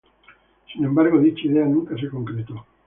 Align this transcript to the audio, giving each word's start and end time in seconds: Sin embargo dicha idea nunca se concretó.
Sin 0.73 0.83
embargo 0.83 1.19
dicha 1.19 1.45
idea 1.45 1.63
nunca 1.63 1.95
se 1.95 2.09
concretó. 2.09 2.65